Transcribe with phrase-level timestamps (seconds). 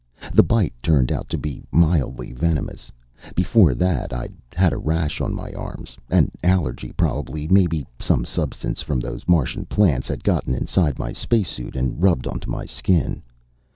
[0.33, 2.91] The bite turned out to be mildly venomous.
[3.35, 5.95] Before that, I'd had a rash on my arms.
[6.09, 11.75] An allergy, probably; maybe some substance from those Martian plants had gotten inside my spacesuit
[11.75, 13.21] and rubbed onto my skin.